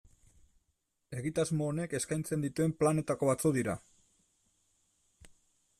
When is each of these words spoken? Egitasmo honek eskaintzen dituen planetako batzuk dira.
Egitasmo 1.17 1.67
honek 1.73 1.93
eskaintzen 1.99 2.47
dituen 2.47 2.75
planetako 2.81 3.31
batzuk 3.33 3.57
dira. 3.61 3.79